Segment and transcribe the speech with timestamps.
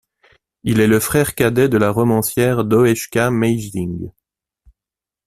[0.63, 4.09] Il est le frère cadet de la romancière Doeschka Meijsing.